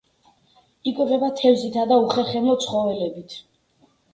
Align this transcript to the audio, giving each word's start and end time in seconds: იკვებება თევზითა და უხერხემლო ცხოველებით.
იკვებება 0.91 1.29
თევზითა 1.41 1.85
და 1.91 1.99
უხერხემლო 2.07 2.59
ცხოველებით. 2.65 3.37